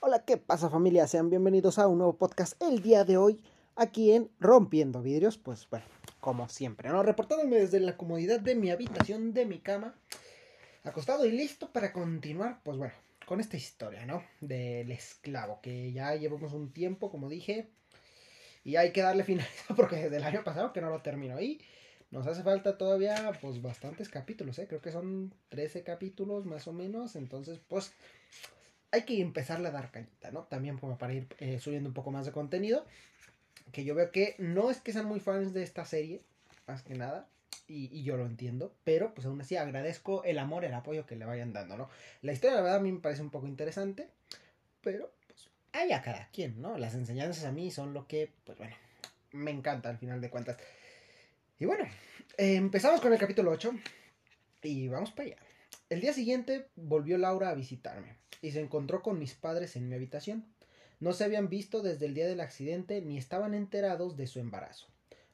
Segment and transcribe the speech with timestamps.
[0.00, 1.08] Hola, ¿qué pasa familia?
[1.08, 3.42] Sean bienvenidos a un nuevo podcast el día de hoy
[3.74, 5.38] aquí en Rompiendo Vidrios.
[5.38, 5.84] Pues bueno,
[6.20, 7.02] como siempre, ¿no?
[7.02, 9.96] Reportándome desde la comodidad de mi habitación, de mi cama,
[10.84, 12.94] acostado y listo para continuar, pues bueno,
[13.26, 14.22] con esta historia, ¿no?
[14.40, 17.68] Del esclavo, que ya llevamos un tiempo, como dije,
[18.62, 21.60] y hay que darle final porque desde el año pasado que no lo termino ahí.
[22.12, 24.68] Nos hace falta todavía, pues, bastantes capítulos, ¿eh?
[24.68, 27.16] Creo que son 13 capítulos más o menos.
[27.16, 27.92] Entonces, pues,
[28.90, 30.44] hay que empezarle a dar cañita, ¿no?
[30.44, 32.86] También para ir eh, subiendo un poco más de contenido.
[33.72, 36.22] Que yo veo que no es que sean muy fans de esta serie,
[36.66, 37.28] más que nada.
[37.66, 41.26] Y, yo lo entiendo, pero pues aún así agradezco el amor, el apoyo que le
[41.26, 41.90] vayan dando, ¿no?
[42.22, 44.08] La historia, la verdad, a mí me parece un poco interesante,
[44.80, 46.78] pero pues hay a cada quien, ¿no?
[46.78, 48.74] Las enseñanzas a mí son lo que, pues bueno,
[49.32, 50.56] me encanta al final de cuentas.
[51.58, 51.84] Y bueno,
[52.38, 53.70] empezamos con el capítulo 8
[54.62, 55.47] y vamos para allá.
[55.88, 59.94] El día siguiente volvió Laura a visitarme y se encontró con mis padres en mi
[59.94, 60.44] habitación.
[61.00, 64.86] No se habían visto desde el día del accidente ni estaban enterados de su embarazo.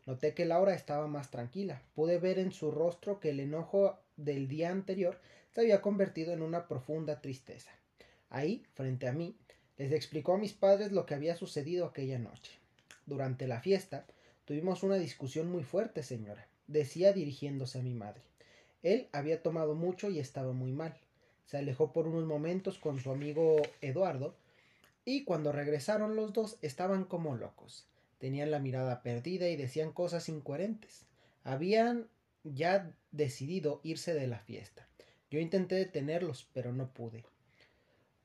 [0.07, 1.83] Noté que Laura estaba más tranquila.
[1.95, 5.19] Pude ver en su rostro que el enojo del día anterior
[5.55, 7.71] se había convertido en una profunda tristeza.
[8.29, 9.37] Ahí, frente a mí,
[9.77, 12.53] les explicó a mis padres lo que había sucedido aquella noche.
[13.07, 14.07] Durante la fiesta,
[14.45, 18.21] Tuvimos una discusión muy fuerte, señora, decía dirigiéndose a mi madre.
[18.85, 20.95] Él había tomado mucho y estaba muy mal.
[21.47, 24.37] Se alejó por unos momentos con su amigo Eduardo,
[25.05, 27.87] y cuando regresaron los dos estaban como locos.
[28.19, 31.07] Tenían la mirada perdida y decían cosas incoherentes.
[31.43, 32.09] Habían
[32.43, 34.87] ya decidido irse de la fiesta.
[35.31, 37.25] Yo intenté detenerlos, pero no pude.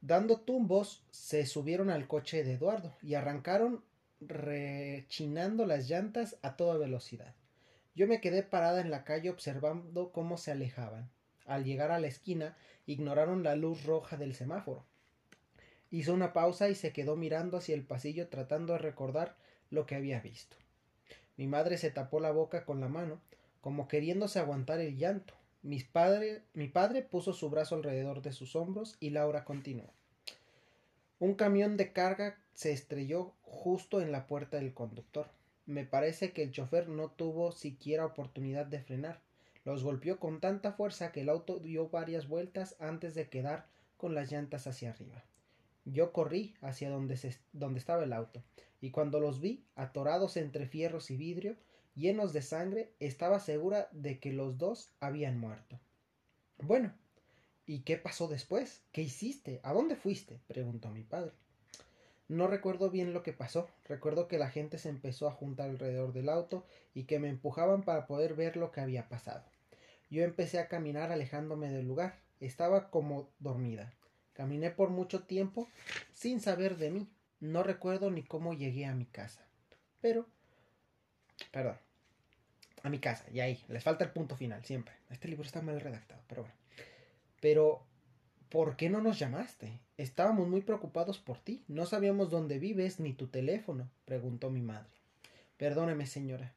[0.01, 3.83] Dando tumbos, se subieron al coche de Eduardo y arrancaron
[4.21, 7.33] rechinando las llantas a toda velocidad.
[7.95, 11.09] Yo me quedé parada en la calle observando cómo se alejaban.
[11.45, 14.85] Al llegar a la esquina, ignoraron la luz roja del semáforo.
[15.91, 19.35] Hizo una pausa y se quedó mirando hacia el pasillo tratando de recordar
[19.71, 20.55] lo que había visto.
[21.37, 23.19] Mi madre se tapó la boca con la mano,
[23.61, 25.33] como queriéndose aguantar el llanto.
[25.91, 29.91] Padre, mi padre puso su brazo alrededor de sus hombros y Laura continuó.
[31.19, 35.29] Un camión de carga se estrelló justo en la puerta del conductor.
[35.69, 39.21] Me parece que el chofer no tuvo siquiera oportunidad de frenar.
[39.65, 44.15] Los golpeó con tanta fuerza que el auto dio varias vueltas antes de quedar con
[44.15, 45.23] las llantas hacia arriba.
[45.85, 48.41] Yo corrí hacia donde, se, donde estaba el auto,
[48.81, 51.55] y cuando los vi, atorados entre fierros y vidrio,
[51.93, 55.79] llenos de sangre, estaba segura de que los dos habían muerto.
[56.57, 56.93] Bueno,
[57.69, 58.81] ¿Y qué pasó después?
[58.91, 59.59] ¿Qué hiciste?
[59.61, 60.39] ¿A dónde fuiste?
[60.47, 61.33] preguntó mi padre.
[62.29, 63.67] No recuerdo bien lo que pasó.
[63.85, 66.63] Recuerdo que la gente se empezó a juntar alrededor del auto
[66.93, 69.43] y que me empujaban para poder ver lo que había pasado.
[70.11, 72.19] Yo empecé a caminar alejándome del lugar.
[72.39, 73.93] Estaba como dormida.
[74.33, 75.67] Caminé por mucho tiempo
[76.13, 77.09] sin saber de mí.
[77.39, 79.45] No recuerdo ni cómo llegué a mi casa.
[79.99, 80.27] Pero...
[81.51, 81.77] Perdón.
[82.83, 83.63] A mi casa, y ahí.
[83.67, 84.93] Les falta el punto final, siempre.
[85.09, 86.55] Este libro está mal redactado, pero bueno.
[87.41, 87.85] Pero,
[88.49, 89.79] ¿por qué no nos llamaste?
[89.97, 91.63] Estábamos muy preocupados por ti.
[91.67, 94.89] No sabíamos dónde vives ni tu teléfono, preguntó mi madre.
[95.57, 96.53] Perdóneme, señora.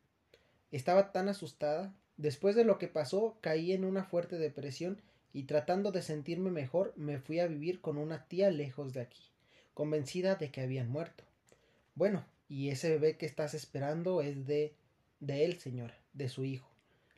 [0.71, 1.95] Estaba tan asustada.
[2.17, 5.01] Después de lo que pasó, caí en una fuerte depresión
[5.33, 9.23] y tratando de sentirme mejor, me fui a vivir con una tía lejos de aquí,
[9.75, 11.25] convencida de que habían muerto.
[11.95, 14.75] Bueno, y ese bebé que estás esperando es de
[15.21, 16.69] de él, señora, de su hijo,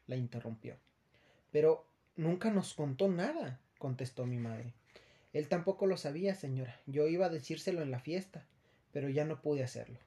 [0.06, 0.76] la interrumpió.
[1.50, 1.86] Pero
[2.16, 4.72] Nunca nos contó nada, contestó mi madre.
[5.32, 6.80] Él tampoco lo sabía, señora.
[6.86, 8.46] Yo iba a decírselo en la fiesta,
[8.92, 9.98] pero ya no pude hacerlo.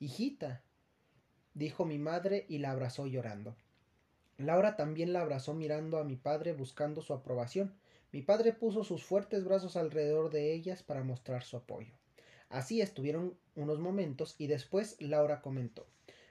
[0.00, 0.62] Hijita,
[1.54, 3.56] dijo mi madre y la abrazó llorando.
[4.38, 7.74] Laura también la abrazó mirando a mi padre buscando su aprobación.
[8.12, 11.94] Mi padre puso sus fuertes brazos alrededor de ellas para mostrar su apoyo.
[12.48, 15.86] Así estuvieron unos momentos y después Laura comentó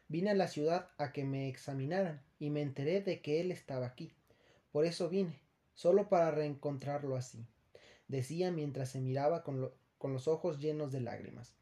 [0.08, 3.88] Vine a la ciudad a que me examinaran y me enteré de que él estaba
[3.88, 4.12] aquí.
[4.72, 5.40] Por eso vine,
[5.76, 7.46] solo para reencontrarlo así,
[8.08, 9.72] decía mientras se miraba con,
[10.02, 11.54] los ojos llenos de lágrimas.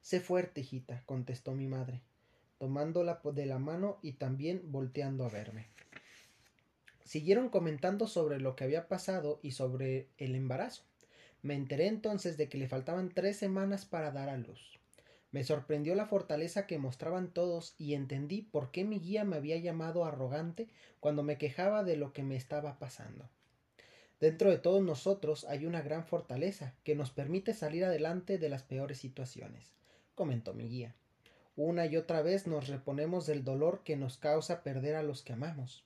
[0.00, 2.02] Sé fuerte, hijita, contestó mi madre,
[2.58, 5.66] tomándola de la mano y también volteando a verme.
[7.04, 10.82] Siguieron comentando sobre lo que había pasado y sobre el embarazo.
[11.42, 14.80] Me enteré entonces de que le faltaban tres semanas para dar a luz.
[15.32, 19.56] Me sorprendió la fortaleza que mostraban todos y entendí por qué mi guía me había
[19.58, 20.68] llamado arrogante
[21.00, 23.28] cuando me quejaba de lo que me estaba pasando.
[24.20, 28.62] Dentro de todos nosotros hay una gran fortaleza que nos permite salir adelante de las
[28.62, 29.74] peores situaciones,
[30.14, 30.94] comentó mi guía.
[31.54, 35.32] Una y otra vez nos reponemos del dolor que nos causa perder a los que
[35.32, 35.84] amamos.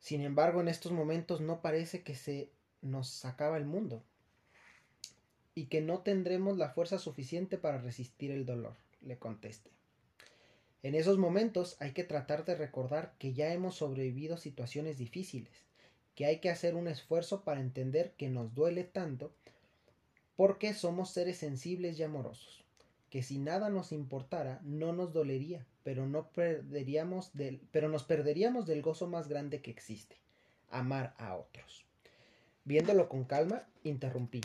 [0.00, 2.50] Sin embargo, en estos momentos no parece que se
[2.82, 4.02] nos acaba el mundo.
[5.54, 9.70] Y que no tendremos la fuerza suficiente para resistir el dolor, le contesté.
[10.82, 15.64] En esos momentos hay que tratar de recordar que ya hemos sobrevivido situaciones difíciles,
[16.14, 19.32] que hay que hacer un esfuerzo para entender que nos duele tanto
[20.36, 22.64] porque somos seres sensibles y amorosos,
[23.08, 28.66] que si nada nos importara no nos dolería, pero no perderíamos del, pero nos perderíamos
[28.66, 30.16] del gozo más grande que existe,
[30.70, 31.84] amar a otros.
[32.64, 34.40] Viéndolo con calma, interrumpí.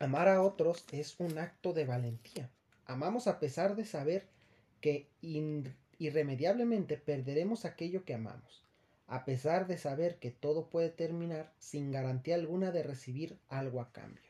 [0.00, 2.50] Amar a otros es un acto de valentía.
[2.86, 4.26] Amamos a pesar de saber
[4.80, 5.08] que
[5.98, 8.64] irremediablemente perderemos aquello que amamos,
[9.08, 13.90] a pesar de saber que todo puede terminar sin garantía alguna de recibir algo a
[13.92, 14.22] cambio.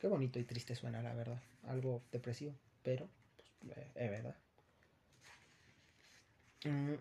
[0.00, 1.40] Qué bonito y triste suena, la verdad.
[1.68, 3.08] Algo depresivo, pero
[3.60, 4.36] pues, eh, es verdad.
[6.64, 6.94] Mm,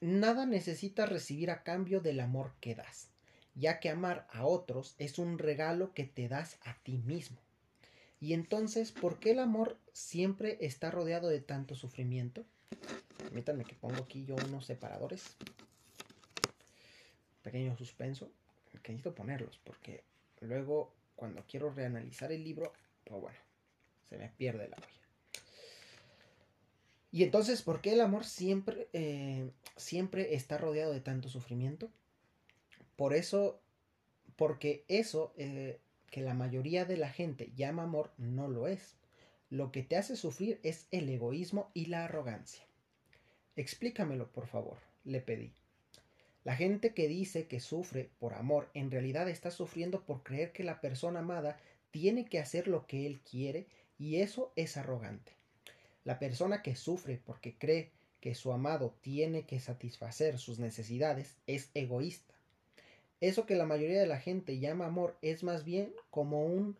[0.00, 3.10] nada necesita recibir a cambio del amor que das,
[3.58, 7.38] ya que amar a otros es un regalo que te das a ti mismo.
[8.20, 12.44] Y entonces, ¿por qué el amor siempre está rodeado de tanto sufrimiento?
[13.18, 15.36] Permítanme que pongo aquí yo unos separadores.
[17.42, 18.30] Pequeño suspenso.
[18.82, 20.04] Que necesito ponerlos porque
[20.40, 22.72] luego cuando quiero reanalizar el libro,
[23.04, 23.38] pues bueno,
[24.08, 24.86] se me pierde la olla.
[27.10, 31.90] Y entonces, ¿por qué el amor siempre, eh, siempre está rodeado de tanto sufrimiento?
[32.98, 33.60] Por eso,
[34.34, 35.78] porque eso eh,
[36.10, 38.96] que la mayoría de la gente llama amor no lo es.
[39.50, 42.64] Lo que te hace sufrir es el egoísmo y la arrogancia.
[43.54, 45.52] Explícamelo, por favor, le pedí.
[46.42, 50.64] La gente que dice que sufre por amor en realidad está sufriendo por creer que
[50.64, 51.56] la persona amada
[51.92, 55.34] tiene que hacer lo que él quiere y eso es arrogante.
[56.02, 61.70] La persona que sufre porque cree que su amado tiene que satisfacer sus necesidades es
[61.74, 62.37] egoísta.
[63.20, 66.76] Eso que la mayoría de la gente llama amor es más bien como un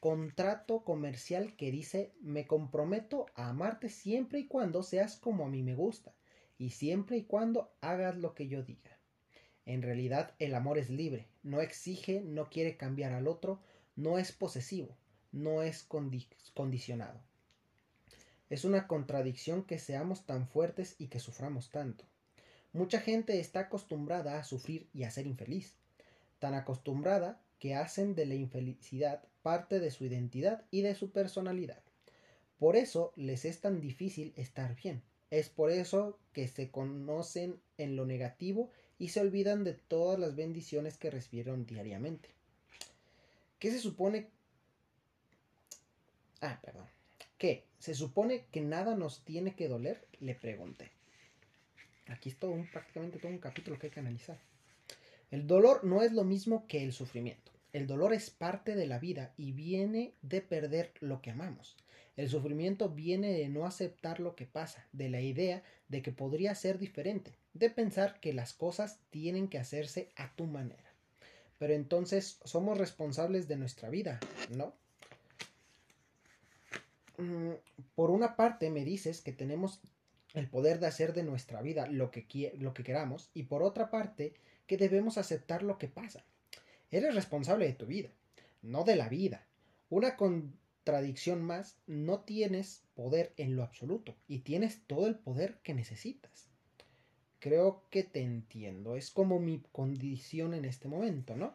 [0.00, 5.62] contrato comercial que dice me comprometo a amarte siempre y cuando seas como a mí
[5.62, 6.12] me gusta
[6.58, 8.98] y siempre y cuando hagas lo que yo diga.
[9.64, 13.60] En realidad el amor es libre, no exige, no quiere cambiar al otro,
[13.94, 14.96] no es posesivo,
[15.32, 15.84] no es
[16.54, 17.20] condicionado.
[18.48, 22.04] Es una contradicción que seamos tan fuertes y que suframos tanto.
[22.76, 25.72] Mucha gente está acostumbrada a sufrir y a ser infeliz,
[26.38, 31.82] tan acostumbrada que hacen de la infelicidad parte de su identidad y de su personalidad.
[32.58, 35.02] Por eso les es tan difícil estar bien.
[35.30, 40.36] Es por eso que se conocen en lo negativo y se olvidan de todas las
[40.36, 42.28] bendiciones que recibieron diariamente.
[43.58, 44.28] ¿Qué se supone?
[46.42, 46.84] Ah, perdón.
[47.38, 47.64] ¿Qué?
[47.78, 50.06] ¿Se supone que nada nos tiene que doler?
[50.20, 50.92] Le pregunté.
[52.08, 54.38] Aquí es todo un, prácticamente todo un capítulo que hay que analizar.
[55.30, 57.52] El dolor no es lo mismo que el sufrimiento.
[57.72, 61.76] El dolor es parte de la vida y viene de perder lo que amamos.
[62.16, 66.54] El sufrimiento viene de no aceptar lo que pasa, de la idea de que podría
[66.54, 70.94] ser diferente, de pensar que las cosas tienen que hacerse a tu manera.
[71.58, 74.20] Pero entonces somos responsables de nuestra vida,
[74.56, 74.72] ¿no?
[77.18, 77.52] Mm,
[77.94, 79.80] por una parte me dices que tenemos
[80.36, 83.90] el poder de hacer de nuestra vida lo que, lo que queramos y por otra
[83.90, 84.34] parte
[84.66, 86.24] que debemos aceptar lo que pasa.
[86.90, 88.10] Eres responsable de tu vida,
[88.62, 89.46] no de la vida.
[89.88, 95.74] Una contradicción más, no tienes poder en lo absoluto y tienes todo el poder que
[95.74, 96.48] necesitas.
[97.38, 98.96] Creo que te entiendo.
[98.96, 101.54] Es como mi condición en este momento, ¿no?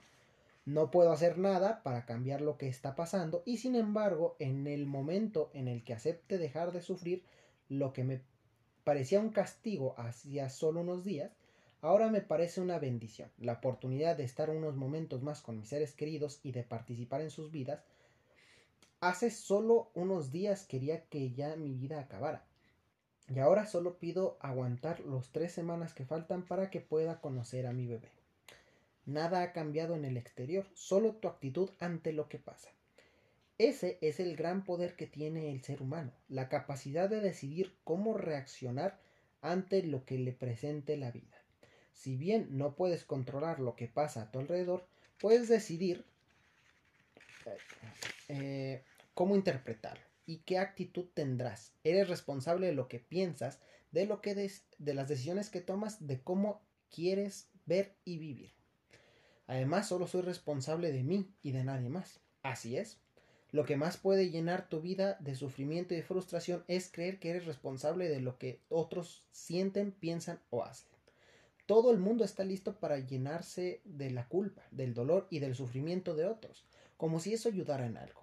[0.65, 4.85] No puedo hacer nada para cambiar lo que está pasando y sin embargo, en el
[4.85, 7.23] momento en el que acepte dejar de sufrir
[7.67, 8.21] lo que me
[8.83, 11.31] parecía un castigo hacía solo unos días,
[11.81, 13.29] ahora me parece una bendición.
[13.38, 17.31] La oportunidad de estar unos momentos más con mis seres queridos y de participar en
[17.31, 17.81] sus vidas.
[19.00, 22.43] Hace solo unos días quería que ya mi vida acabara
[23.33, 27.73] y ahora solo pido aguantar los tres semanas que faltan para que pueda conocer a
[27.73, 28.09] mi bebé.
[29.05, 32.69] Nada ha cambiado en el exterior, solo tu actitud ante lo que pasa.
[33.62, 38.18] Ese es el gran poder que tiene el ser humano, la capacidad de decidir cómo
[38.18, 39.00] reaccionar
[39.39, 41.38] ante lo que le presente la vida.
[41.94, 44.88] Si bien no puedes controlar lo que pasa a tu alrededor,
[45.20, 46.03] puedes decidir
[48.30, 51.75] eh, cómo interpretarlo y qué actitud tendrás.
[51.84, 53.60] Eres responsable de lo que piensas,
[53.91, 58.53] de lo que de las decisiones que tomas, de cómo quieres ver y vivir.
[59.46, 62.22] Además, solo soy responsable de mí y de nadie más.
[62.41, 62.98] Así es.
[63.51, 67.46] Lo que más puede llenar tu vida de sufrimiento y frustración es creer que eres
[67.46, 70.89] responsable de lo que otros sienten, piensan o hacen.
[71.65, 76.15] Todo el mundo está listo para llenarse de la culpa, del dolor y del sufrimiento
[76.15, 76.65] de otros
[77.01, 78.22] como si eso ayudara en algo.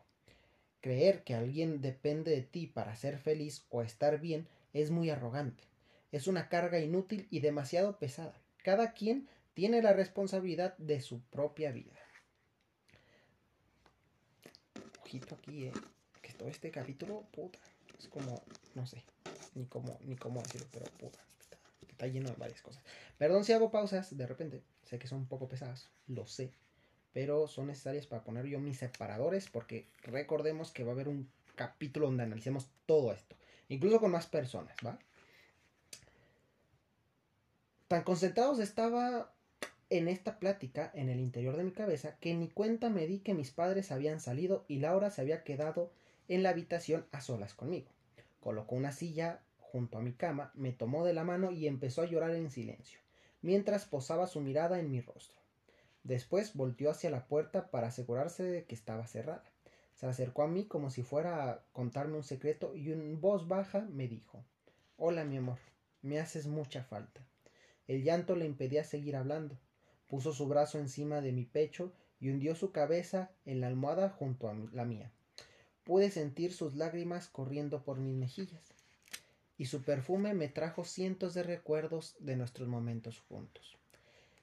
[0.80, 5.64] Creer que alguien depende de ti para ser feliz o estar bien es muy arrogante.
[6.12, 8.40] Es una carga inútil y demasiado pesada.
[8.62, 11.90] Cada quien tiene la responsabilidad de su propia vida.
[15.08, 15.72] Ojito aquí, eh.
[16.20, 17.58] Que todo este capítulo, puta.
[17.98, 18.42] Es como,
[18.74, 19.02] no sé,
[19.54, 21.18] ni cómo, ni cómo decirlo, pero puta.
[21.40, 21.56] Está,
[21.88, 22.82] está lleno de varias cosas.
[23.16, 24.62] Perdón si hago pausas de repente.
[24.84, 26.52] Sé que son un poco pesadas, lo sé
[27.12, 31.28] pero son necesarias para poner yo mis separadores porque recordemos que va a haber un
[31.56, 33.34] capítulo donde analicemos todo esto,
[33.68, 34.98] incluso con más personas, ¿va?
[37.88, 39.32] Tan concentrados estaba
[39.90, 43.35] en esta plática en el interior de mi cabeza que ni cuenta me di que
[43.35, 45.90] mis padres habían salido y Laura se había quedado
[46.28, 47.88] en la habitación a solas conmigo.
[48.40, 52.07] Colocó una silla junto a mi cama, me tomó de la mano y empezó a
[52.07, 53.00] llorar en silencio,
[53.40, 55.38] mientras posaba su mirada en mi rostro.
[56.04, 59.45] Después volteó hacia la puerta para asegurarse de que estaba cerrada.
[59.95, 63.80] Se acercó a mí como si fuera a contarme un secreto y en voz baja
[63.90, 64.45] me dijo
[64.97, 65.59] Hola mi amor,
[66.02, 67.21] me haces mucha falta.
[67.87, 69.59] El llanto le impedía seguir hablando.
[70.08, 74.48] Puso su brazo encima de mi pecho y hundió su cabeza en la almohada junto
[74.48, 75.10] a la mía.
[75.84, 78.74] Pude sentir sus lágrimas corriendo por mis mejillas,
[79.56, 83.76] y su perfume me trajo cientos de recuerdos de nuestros momentos juntos.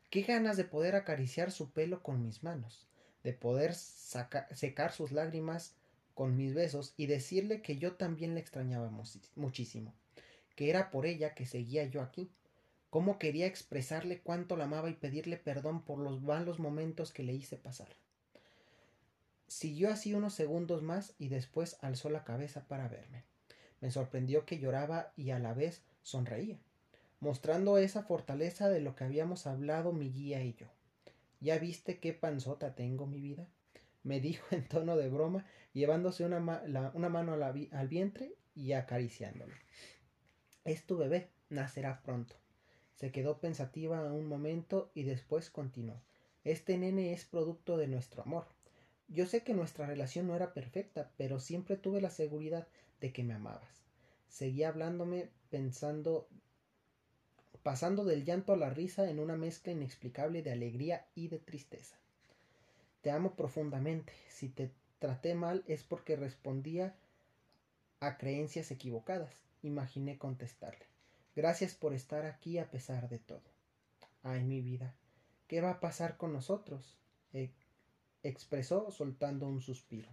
[0.10, 2.88] Qué ganas de poder acariciar su pelo con mis manos,
[3.24, 5.76] de poder secar sus lágrimas
[6.14, 8.92] con mis besos y decirle que yo también le extrañaba
[9.36, 9.94] muchísimo,
[10.56, 12.32] que era por ella que seguía yo aquí,
[12.96, 17.34] cómo quería expresarle cuánto la amaba y pedirle perdón por los malos momentos que le
[17.34, 17.90] hice pasar.
[19.50, 23.26] Siguió así unos segundos más y después alzó la cabeza para verme.
[23.82, 26.58] Me sorprendió que lloraba y a la vez sonreía
[27.20, 30.68] mostrando esa fortaleza de lo que habíamos hablado mi guía y yo.
[31.42, 33.46] ¿Ya viste qué panzota tengo, mi vida?
[34.04, 39.54] me dijo en tono de broma, llevándose una, mano al vientre y acariciándolo.
[40.64, 42.38] Es tu bebé, nacerá pronto.
[42.96, 46.02] Se quedó pensativa un momento y después continuó.
[46.44, 48.46] Este nene es producto de nuestro amor.
[49.08, 52.68] Yo sé que nuestra relación no era perfecta, pero siempre tuve la seguridad
[53.02, 53.84] de que me amabas.
[54.30, 56.28] Seguía hablándome pensando
[57.64, 61.96] pasando del llanto a la risa en una mezcla inexplicable de alegría y de tristeza.
[63.02, 64.14] Te amo profundamente.
[64.30, 66.96] Si te traté mal es porque respondía
[68.00, 69.34] a creencias equivocadas.
[69.64, 70.86] Imaginé contestarle.
[71.36, 73.44] Gracias por estar aquí a pesar de todo.
[74.24, 74.96] Ay, mi vida,
[75.48, 76.98] ¿qué va a pasar con nosotros?
[77.34, 77.52] E
[78.24, 80.10] expresó soltando un suspiro.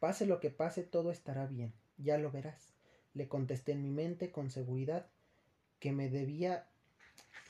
[0.00, 2.74] Pase lo que pase, todo estará bien, ya lo verás.
[3.14, 5.06] Le contesté en mi mente con seguridad
[5.78, 6.66] que me debía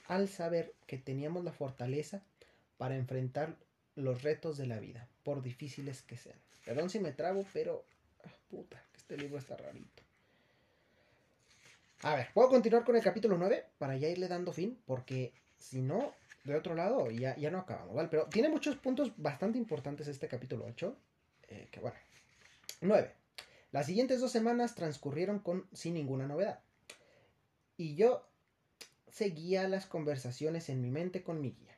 [0.07, 2.23] al saber que teníamos la fortaleza
[2.77, 3.57] para enfrentar
[3.95, 6.39] los retos de la vida, por difíciles que sean.
[6.67, 7.85] Perdón si me trago, pero
[8.25, 10.06] ah, puta, este libro está rarito.
[12.03, 15.81] A ver, puedo continuar con el capítulo 9 para ya irle dando fin, porque si
[15.81, 16.13] no,
[16.45, 18.09] de otro lado ya, ya no acabamos, ¿vale?
[18.11, 20.97] Pero tiene muchos puntos bastante importantes este capítulo 8,
[21.49, 21.97] eh, que bueno.
[22.83, 23.13] 9.
[23.73, 26.61] Las siguientes dos semanas transcurrieron con sin ninguna novedad.
[27.77, 28.27] Y yo
[29.09, 31.76] seguía las conversaciones en mi mente con mi guía.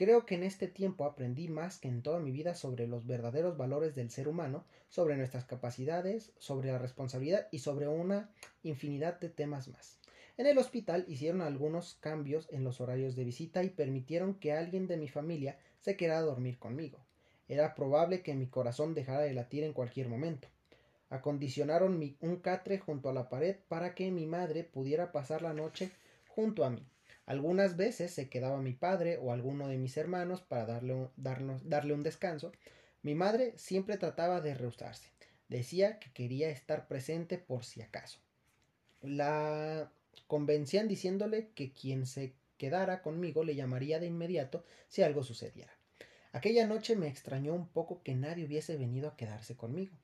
[0.00, 3.58] Creo que en este tiempo aprendí más que en toda mi vida sobre los verdaderos
[3.58, 8.30] valores del ser humano, sobre nuestras capacidades, sobre la responsabilidad y sobre una
[8.62, 9.98] infinidad de temas más.
[10.38, 14.86] En el hospital hicieron algunos cambios en los horarios de visita y permitieron que alguien
[14.86, 17.04] de mi familia se quedara a dormir conmigo.
[17.46, 20.48] Era probable que mi corazón dejara de latir en cualquier momento.
[21.10, 25.90] Acondicionaron un catre junto a la pared para que mi madre pudiera pasar la noche
[26.26, 26.86] junto a mí.
[27.30, 32.02] Algunas veces se quedaba mi padre o alguno de mis hermanos para darle, darle un
[32.02, 32.50] descanso.
[33.02, 35.12] Mi madre siempre trataba de rehusarse.
[35.48, 38.18] Decía que quería estar presente por si acaso.
[39.00, 39.92] La
[40.26, 45.70] convencían diciéndole que quien se quedara conmigo le llamaría de inmediato si algo sucediera.
[46.32, 49.94] Aquella noche me extrañó un poco que nadie hubiese venido a quedarse conmigo.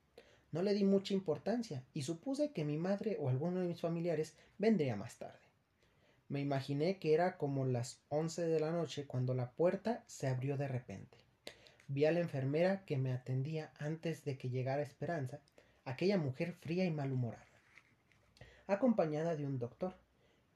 [0.52, 4.36] No le di mucha importancia y supuse que mi madre o alguno de mis familiares
[4.58, 5.45] vendría más tarde.
[6.28, 10.56] Me imaginé que era como las once de la noche cuando la puerta se abrió
[10.56, 11.18] de repente.
[11.88, 15.40] Vi a la enfermera que me atendía antes de que llegara Esperanza,
[15.84, 17.46] aquella mujer fría y malhumorada,
[18.66, 19.94] acompañada de un doctor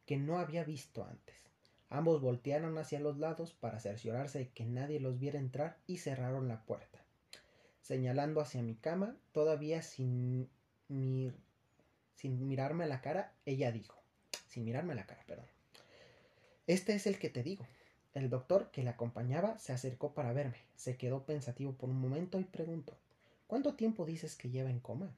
[0.06, 1.36] que no había visto antes.
[1.88, 6.48] Ambos voltearon hacia los lados para cerciorarse de que nadie los viera entrar y cerraron
[6.48, 7.00] la puerta
[7.90, 10.48] señalando hacia mi cama, todavía sin,
[10.86, 14.00] sin mirarme a la cara, ella dijo,
[14.46, 15.46] sin mirarme a la cara, perdón.
[16.70, 17.66] Este es el que te digo.
[18.14, 20.58] El doctor que le acompañaba se acercó para verme.
[20.76, 22.96] Se quedó pensativo por un momento y preguntó
[23.48, 25.10] ¿Cuánto tiempo dices que lleva en coma?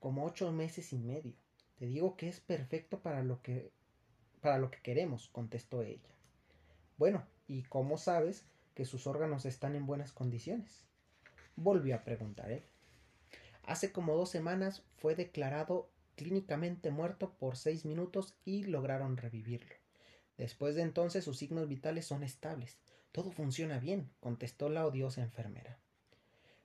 [0.00, 1.32] Como ocho meses y medio.
[1.78, 3.70] Te digo que es perfecto para lo que
[4.40, 6.10] para lo que queremos, contestó ella.
[6.98, 10.82] Bueno, ¿y cómo sabes que sus órganos están en buenas condiciones?
[11.54, 12.64] Volvió a preguntar él.
[13.62, 19.83] Hace como dos semanas fue declarado clínicamente muerto por seis minutos y lograron revivirlo.
[20.36, 22.78] Después de entonces sus signos vitales son estables.
[23.12, 25.78] Todo funciona bien, contestó la odiosa enfermera.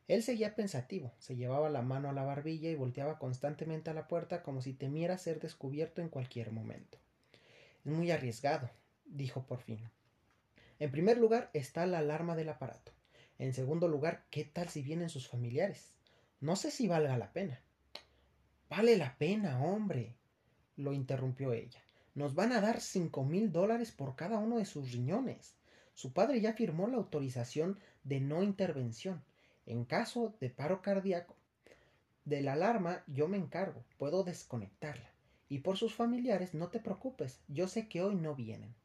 [0.08, 4.08] Él seguía pensativo, se llevaba la mano a la barbilla y volteaba constantemente a la
[4.08, 6.98] puerta como si temiera ser descubierto en cualquier momento.
[7.86, 8.72] Es muy arriesgado,
[9.06, 9.88] dijo por fin.
[10.80, 12.92] En primer lugar está la alarma del aparato.
[13.38, 15.94] En segundo lugar, ¿qué tal si vienen sus familiares?
[16.40, 17.62] No sé si valga la pena.
[18.70, 20.16] Vale la pena, hombre,
[20.76, 21.84] lo interrumpió ella.
[22.20, 25.56] Nos van a dar cinco mil dólares por cada uno de sus riñones.
[25.94, 29.24] Su padre ya firmó la autorización de no intervención.
[29.66, 31.38] En caso de paro cardíaco,
[32.26, 35.10] de la alarma yo me encargo, puedo desconectarla.
[35.48, 38.76] Y por sus familiares, no te preocupes, yo sé que hoy no vienen.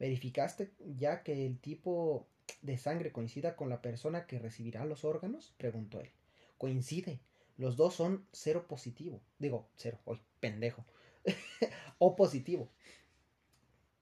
[0.00, 2.26] ¿Verificaste ya que el tipo
[2.62, 5.54] de sangre coincida con la persona que recibirá los órganos?
[5.56, 6.10] preguntó él.
[6.58, 7.20] Coincide.
[7.58, 9.20] Los dos son cero positivo.
[9.38, 10.84] Digo, cero, hoy, pendejo.
[11.98, 12.68] o positivo.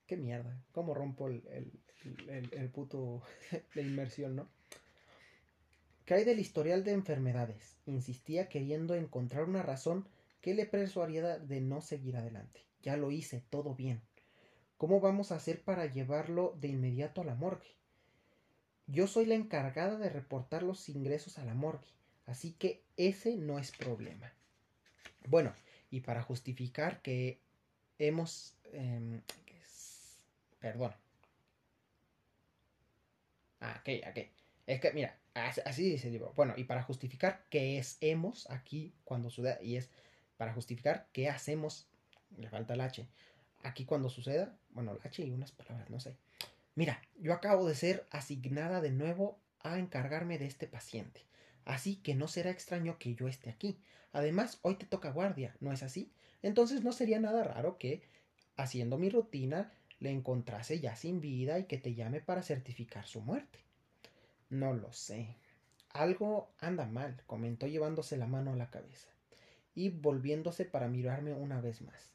[0.06, 0.62] Qué mierda.
[0.72, 1.42] ¿Cómo rompo el,
[2.28, 3.22] el, el, puto.
[3.74, 4.48] la inmersión, no?
[6.04, 7.76] ¿Qué hay del historial de enfermedades?
[7.86, 10.06] Insistía queriendo encontrar una razón
[10.42, 12.60] que le persuadiera de no seguir adelante.
[12.82, 14.02] Ya lo hice, todo bien.
[14.76, 17.74] ¿Cómo vamos a hacer para llevarlo de inmediato a la morgue?
[18.86, 21.88] Yo soy la encargada de reportar los ingresos a la morgue,
[22.26, 24.34] así que ese no es problema.
[25.26, 25.54] Bueno,
[25.94, 27.38] y para justificar que
[28.00, 28.56] hemos...
[28.72, 29.20] Eh,
[30.58, 30.92] perdón.
[33.60, 34.18] Ah, ok, ok.
[34.66, 36.32] Es que, mira, así dice el libro.
[36.34, 39.88] Bueno, y para justificar que es hemos aquí cuando suceda, y es
[40.36, 41.86] para justificar qué hacemos,
[42.38, 43.06] le falta el H,
[43.62, 46.16] aquí cuando suceda, bueno, el H y unas palabras, no sé.
[46.74, 51.24] Mira, yo acabo de ser asignada de nuevo a encargarme de este paciente,
[51.64, 53.78] así que no será extraño que yo esté aquí.
[54.12, 56.12] Además, hoy te toca guardia, ¿no es así?
[56.42, 58.02] Entonces no sería nada raro que,
[58.56, 63.20] haciendo mi rutina, le encontrase ya sin vida y que te llame para certificar su
[63.20, 63.58] muerte.
[64.50, 65.36] No lo sé.
[65.90, 69.08] Algo anda mal, comentó llevándose la mano a la cabeza
[69.74, 72.10] y volviéndose para mirarme una vez más.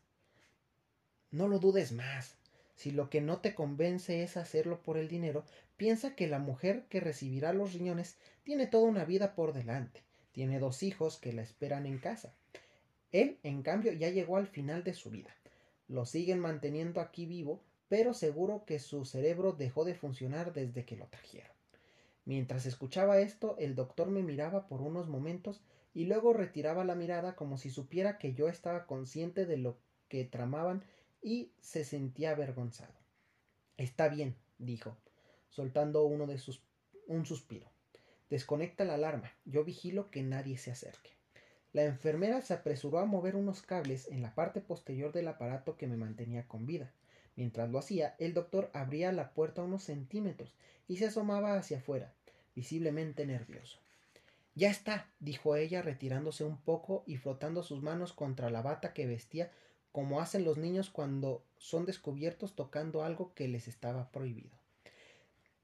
[1.31, 2.38] No lo dudes más.
[2.79, 5.43] Si lo que no te convence es hacerlo por el dinero,
[5.75, 10.01] piensa que la mujer que recibirá los riñones tiene toda una vida por delante.
[10.31, 12.33] Tiene dos hijos que la esperan en casa.
[13.11, 15.35] Él, en cambio, ya llegó al final de su vida.
[15.89, 20.95] Lo siguen manteniendo aquí vivo, pero seguro que su cerebro dejó de funcionar desde que
[20.95, 21.51] lo trajeron.
[22.23, 25.59] Mientras escuchaba esto, el doctor me miraba por unos momentos
[25.93, 29.75] y luego retiraba la mirada como si supiera que yo estaba consciente de lo
[30.07, 30.85] que tramaban
[31.21, 32.93] y se sentía avergonzado.
[33.77, 34.97] Está bien, dijo,
[35.49, 36.61] soltando uno de sus
[37.07, 37.67] un suspiro.
[38.29, 39.33] Desconecta la alarma.
[39.45, 41.09] Yo vigilo que nadie se acerque.
[41.73, 45.87] La enfermera se apresuró a mover unos cables en la parte posterior del aparato que
[45.87, 46.91] me mantenía con vida.
[47.35, 50.55] Mientras lo hacía, el doctor abría la puerta unos centímetros
[50.87, 52.13] y se asomaba hacia afuera,
[52.55, 53.79] visiblemente nervioso.
[54.55, 59.07] Ya está, dijo ella retirándose un poco y frotando sus manos contra la bata que
[59.07, 59.51] vestía
[59.91, 64.57] como hacen los niños cuando son descubiertos tocando algo que les estaba prohibido.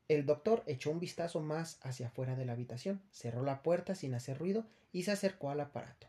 [0.07, 4.13] El doctor echó un vistazo más hacia afuera de la habitación, cerró la puerta sin
[4.13, 6.07] hacer ruido y se acercó al aparato.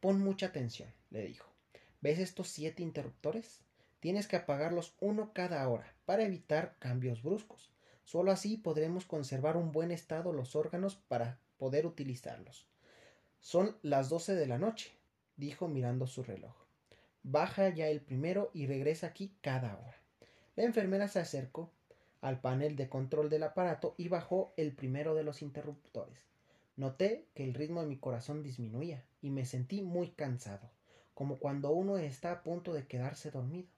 [0.00, 1.48] Pon mucha atención, le dijo.
[2.02, 3.60] ¿Ves estos siete interruptores?
[4.00, 7.70] Tienes que apagarlos uno cada hora para evitar cambios bruscos.
[8.04, 12.66] Solo así podremos conservar un buen estado los órganos para poder utilizarlos.
[13.40, 14.92] Son las doce de la noche,
[15.36, 16.61] dijo mirando su reloj.
[17.24, 19.96] Baja ya el primero y regresa aquí cada hora.
[20.56, 21.70] La enfermera se acercó
[22.20, 26.18] al panel de control del aparato y bajó el primero de los interruptores.
[26.76, 30.70] Noté que el ritmo de mi corazón disminuía y me sentí muy cansado,
[31.14, 33.68] como cuando uno está a punto de quedarse dormido.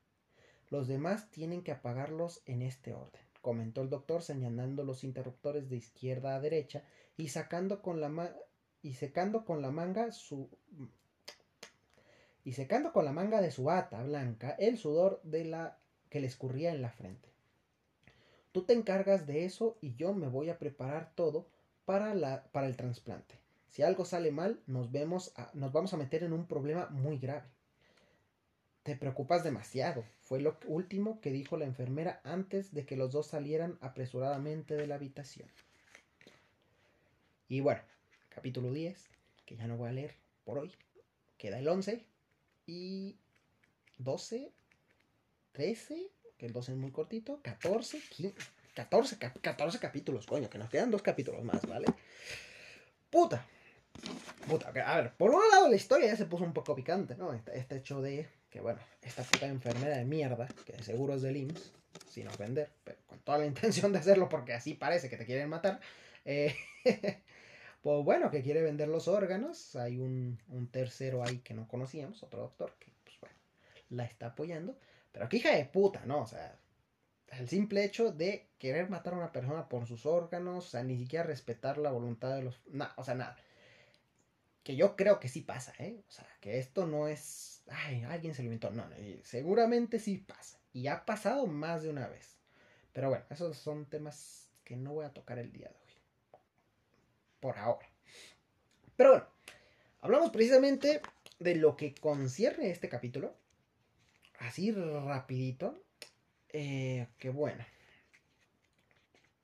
[0.70, 5.76] Los demás tienen que apagarlos en este orden, comentó el doctor señalando los interruptores de
[5.76, 6.82] izquierda a derecha
[7.16, 8.34] y sacando con la
[8.82, 10.48] y secando con la manga su
[12.44, 15.78] y secando con la manga de su bata blanca el sudor de la
[16.10, 17.28] que le escurría en la frente.
[18.52, 21.48] Tú te encargas de eso y yo me voy a preparar todo
[21.86, 23.34] para, la, para el trasplante.
[23.68, 27.48] Si algo sale mal, nos, vemos nos vamos a meter en un problema muy grave.
[28.84, 33.26] te preocupas demasiado, fue lo último que dijo la enfermera antes de que los dos
[33.26, 35.48] salieran apresuradamente de la habitación.
[37.48, 37.80] Y bueno,
[38.28, 39.08] capítulo 10,
[39.46, 40.70] que ya no voy a leer por hoy,
[41.38, 42.04] queda el 11
[42.66, 43.16] y
[43.98, 44.52] 12,
[45.52, 48.34] 13, que el 12 es muy cortito, 14, 15,
[48.74, 51.86] 14, 14 capítulos, coño, que nos quedan dos capítulos más, ¿vale?
[53.10, 53.46] Puta.
[54.48, 57.32] Puta, a ver, por un lado la historia ya se puso un poco picante, ¿no?
[57.32, 61.36] Este, este hecho de que, bueno, esta puta enfermera de mierda, que seguro es del
[61.36, 61.72] IMSS,
[62.08, 65.48] sin ofender, pero con toda la intención de hacerlo porque así parece que te quieren
[65.48, 65.80] matar,
[66.24, 66.54] eh,
[67.84, 72.22] pues bueno, que quiere vender los órganos, hay un, un tercero ahí que no conocíamos,
[72.22, 73.36] otro doctor, que, pues bueno,
[73.90, 74.78] la está apoyando,
[75.12, 76.22] pero qué hija de puta, ¿no?
[76.22, 76.58] O sea,
[77.32, 80.96] el simple hecho de querer matar a una persona por sus órganos, o sea, ni
[80.96, 82.58] siquiera respetar la voluntad de los...
[82.70, 83.36] Nada, o sea, nada.
[84.62, 86.02] Que yo creo que sí pasa, ¿eh?
[86.08, 87.64] O sea, que esto no es...
[87.68, 88.70] Ay, alguien se lo inventó.
[88.70, 90.58] No, no, seguramente sí pasa.
[90.72, 92.38] Y ha pasado más de una vez.
[92.94, 95.83] Pero bueno, esos son temas que no voy a tocar el día de hoy.
[97.44, 97.86] Por ahora.
[98.96, 99.26] Pero bueno,
[100.00, 101.02] hablamos precisamente
[101.38, 103.34] de lo que concierne este capítulo
[104.38, 105.84] así rapidito,
[106.48, 107.62] eh, que bueno,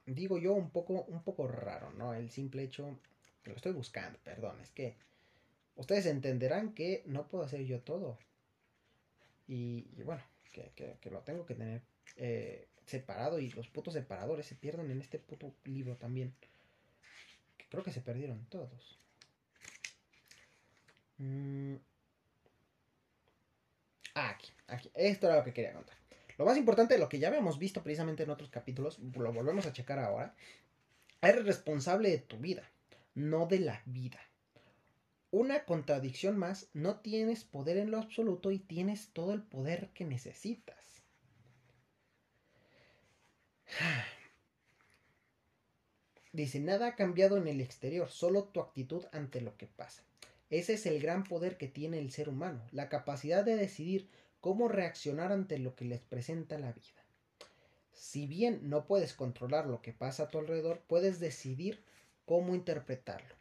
[0.07, 2.15] digo yo un poco, un poco raro, ¿no?
[2.15, 2.99] El simple hecho,
[3.45, 4.97] lo estoy buscando, perdón, es que
[5.77, 8.19] ustedes entenderán que no puedo hacer yo todo.
[9.47, 11.83] Y, bueno, que, que, lo tengo que tener
[12.17, 16.33] eh, separado y los putos separadores se pierden en este puto libro también.
[17.71, 18.99] Creo que se perdieron todos.
[21.19, 21.77] Mm.
[24.15, 24.51] Ah, aquí.
[24.95, 25.97] Esto era lo que quería contar.
[26.37, 29.73] Lo más importante, lo que ya habíamos visto precisamente en otros capítulos, lo volvemos a
[29.73, 30.35] checar ahora.
[31.23, 32.71] Eres responsable de tu vida,
[33.15, 34.21] no de la vida.
[35.31, 40.05] Una contradicción más, no tienes poder en lo absoluto y tienes todo el poder que
[40.05, 41.03] necesitas.
[46.33, 50.03] Dice, nada ha cambiado en el exterior, solo tu actitud ante lo que pasa.
[50.49, 54.09] Ese es el gran poder que tiene el ser humano, la capacidad de decidir
[54.40, 57.05] cómo reaccionar ante lo que les presenta la vida.
[57.93, 61.83] Si bien no puedes controlar lo que pasa a tu alrededor, puedes decidir
[62.25, 63.35] cómo interpretarlo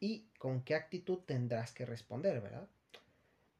[0.00, 2.68] y con qué actitud tendrás que responder, ¿verdad?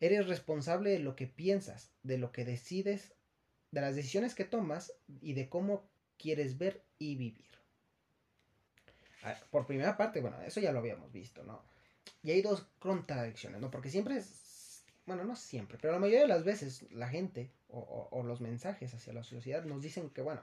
[0.00, 3.12] Eres responsable de lo que piensas, de lo que decides,
[3.70, 5.84] de las decisiones que tomas y de cómo
[6.18, 7.63] quieres ver y vivir.
[9.50, 11.62] Por primera parte, bueno, eso ya lo habíamos visto, ¿no?
[12.22, 13.70] Y hay dos contradicciones, ¿no?
[13.70, 18.22] Porque siempre es, bueno, no siempre, pero la mayoría de las veces la gente o,
[18.24, 20.42] los mensajes hacia la sociedad nos dicen que, bueno,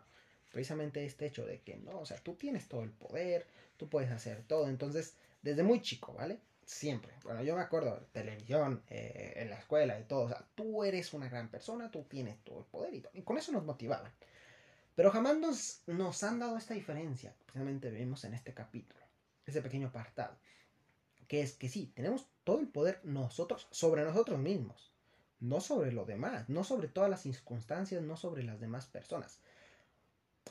[0.51, 4.11] precisamente este hecho de que no, o sea, tú tienes todo el poder, tú puedes
[4.11, 6.39] hacer todo, entonces, desde muy chico, ¿vale?
[6.65, 7.13] Siempre.
[7.23, 11.13] Bueno, yo me acuerdo, televisión, eh, en la escuela y todo, o sea, tú eres
[11.13, 14.11] una gran persona, tú tienes todo el poder y todo, y con eso nos motivaban.
[14.95, 19.01] Pero jamás nos, nos han dado esta diferencia, precisamente vemos en este capítulo,
[19.45, 20.38] ese pequeño apartado
[21.32, 24.91] que es que sí, tenemos todo el poder nosotros sobre nosotros mismos,
[25.39, 29.39] no sobre lo demás, no sobre todas las circunstancias, no sobre las demás personas.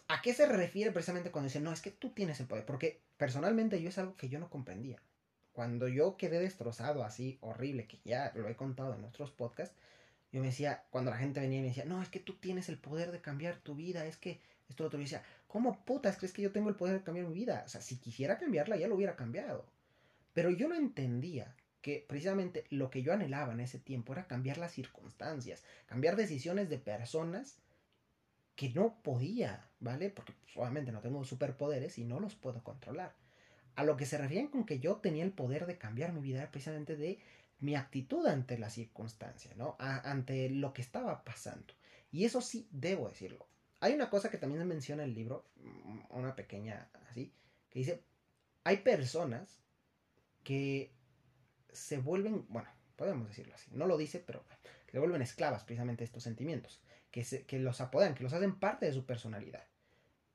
[0.09, 2.65] ¿A qué se refiere precisamente cuando dice, no, es que tú tienes el poder?
[2.65, 5.03] Porque personalmente yo es algo que yo no comprendía.
[5.53, 9.77] Cuando yo quedé destrozado así, horrible, que ya lo he contado en otros podcasts,
[10.33, 12.69] yo me decía, cuando la gente venía y me decía, no, es que tú tienes
[12.69, 16.33] el poder de cambiar tu vida, es que esto otro, yo decía, ¿cómo putas crees
[16.33, 17.65] que yo tengo el poder de cambiar mi vida?
[17.67, 19.67] O sea, si quisiera cambiarla, ya lo hubiera cambiado.
[20.33, 24.59] Pero yo no entendía que precisamente lo que yo anhelaba en ese tiempo era cambiar
[24.59, 27.59] las circunstancias, cambiar decisiones de personas
[28.55, 30.11] que no podía, ¿vale?
[30.11, 33.15] Porque pues, obviamente no tengo superpoderes y no los puedo controlar.
[33.75, 36.43] A lo que se refieren con que yo tenía el poder de cambiar mi vida
[36.43, 37.19] era precisamente de
[37.61, 39.77] mi actitud ante la circunstancia, ¿no?
[39.79, 41.75] ante lo que estaba pasando.
[42.11, 43.47] Y eso sí, debo decirlo.
[43.81, 47.33] Hay una cosa que también menciona en el libro, mm, una pequeña así,
[47.71, 48.03] que dice,
[48.65, 49.61] hay personas
[50.43, 50.93] que
[51.73, 54.45] se vuelven, bueno, podemos decirlo así, no lo dice, pero
[54.91, 58.59] se vuelven esclavas precisamente de estos sentimientos, que, se, que los apoderan, que los hacen
[58.59, 59.67] parte de su personalidad,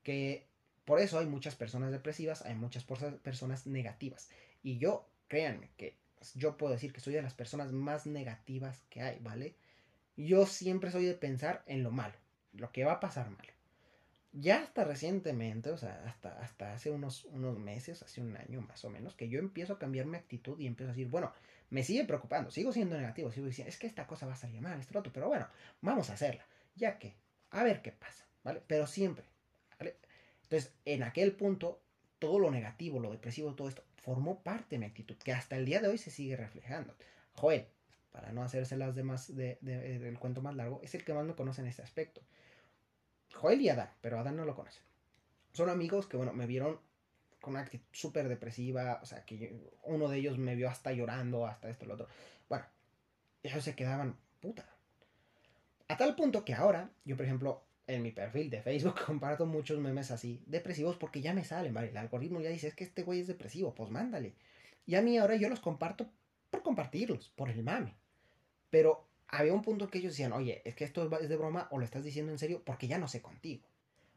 [0.02, 0.48] que
[0.86, 4.30] por eso hay muchas personas depresivas, hay muchas personas negativas,
[4.64, 6.00] y yo, créanme, que
[6.34, 9.56] yo puedo decir que soy de las personas más negativas que hay, ¿vale?
[10.18, 12.16] Yo siempre soy de pensar en lo malo,
[12.54, 13.46] lo que va a pasar mal
[14.38, 18.84] ya hasta recientemente, o sea, hasta, hasta hace unos, unos meses, hace un año más
[18.84, 21.32] o menos, que yo empiezo a cambiar mi actitud y empiezo a decir, bueno,
[21.70, 24.62] me sigue preocupando, sigo siendo negativo, sigo diciendo, es que esta cosa va a salir
[24.62, 25.48] mal, esto otro, pero bueno,
[25.82, 27.16] vamos a hacerla, ya que,
[27.52, 28.62] a ver qué pasa, ¿vale?
[28.68, 29.26] Pero siempre,
[29.80, 29.96] ¿vale?
[30.44, 31.82] Entonces, en aquel punto,
[32.20, 35.66] todo lo negativo, lo depresivo, todo esto, formó parte de mi actitud, que hasta el
[35.66, 36.94] día de hoy se sigue reflejando.
[37.34, 37.66] Joel,
[38.12, 41.34] para no hacerse las demás de, del cuento más largo, es el que más me
[41.34, 42.22] conoce en este aspecto.
[43.34, 44.80] Joel y Adán, pero Adán no lo conoce.
[45.54, 46.80] Son amigos que, bueno, me vieron
[47.42, 51.48] con una actitud súper depresiva, o sea, que uno de ellos me vio hasta llorando,
[51.48, 52.08] hasta esto, lo otro.
[52.48, 52.66] Bueno,
[53.42, 54.70] ellos se quedaban, puta.
[55.88, 59.80] A tal punto que ahora, yo por ejemplo, en mi perfil de Facebook comparto muchos
[59.80, 61.90] memes así, depresivos, porque ya me salen, ¿vale?
[61.90, 64.34] El algoritmo ya dice, es que este güey es depresivo, pues mándale.
[64.86, 66.10] Y a mí ahora yo los comparto
[66.50, 67.96] por compartirlos, por el mame.
[68.70, 71.80] Pero había un punto que ellos decían, oye, es que esto es de broma o
[71.80, 73.66] lo estás diciendo en serio porque ya no sé contigo.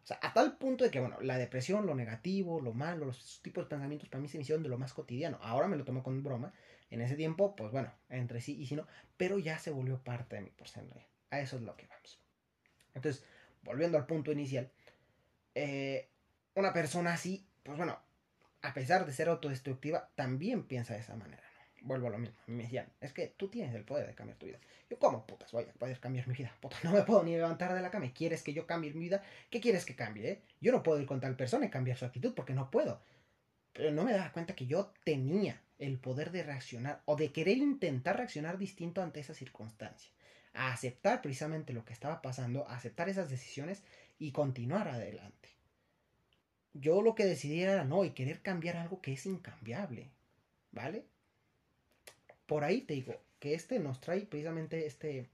[0.04, 3.40] O sea, a tal punto de que, bueno, la depresión, lo negativo, lo malo, los
[3.42, 5.38] tipos de pensamientos para mí se me hicieron de lo más cotidiano.
[5.42, 6.54] Ahora me lo tomo con broma.
[6.90, 8.87] En ese tiempo, pues bueno, entre sí y si no,
[9.18, 11.04] pero ya se volvió parte de mi personalidad.
[11.31, 12.18] A eso es lo que vamos.
[12.94, 13.22] Entonces,
[13.68, 14.70] volviendo al punto inicial,
[15.54, 16.09] eh,
[16.54, 17.98] una persona así, pues bueno,
[18.62, 21.42] a pesar de ser autodestructiva, también piensa de esa manera.
[21.83, 22.37] Vuelvo a lo mismo.
[22.46, 24.59] Me decían, es que tú tienes el poder de cambiar tu vida.
[24.90, 25.52] Yo, ¿cómo putas?
[25.52, 26.52] Vaya, puedes cambiar mi vida.
[26.61, 28.11] Puta, no me puedo ni levantar de la cama.
[28.12, 29.22] ¿Quieres que yo cambie mi vida?
[29.50, 30.31] ¿Qué quieres que cambie?
[30.31, 30.42] Eh?
[30.61, 33.02] Yo no puedo ir con tal persona y cambiar su actitud porque no puedo.
[33.74, 37.59] Pero no me daba cuenta que yo tenía el poder de reaccionar o de querer
[37.59, 40.11] intentar reaccionar distinto ante esa circunstancia.
[40.59, 43.85] A aceptar precisamente lo que estaba pasando, a aceptar esas decisiones
[44.18, 45.49] y continuar adelante.
[46.75, 50.11] Yo lo que decidí era no y querer cambiar algo que es incambiable.
[50.73, 51.05] ¿Vale?
[52.47, 55.29] Por ahí te digo que este nos trae precisamente este...